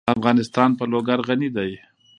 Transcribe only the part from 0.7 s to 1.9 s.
په لوگر غني دی.